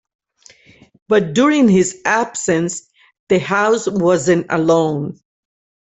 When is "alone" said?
4.49-5.19